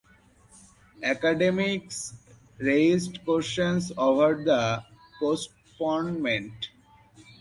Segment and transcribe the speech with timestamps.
[1.03, 2.15] Academics
[2.57, 4.83] raised questions over the
[5.19, 6.69] postponement.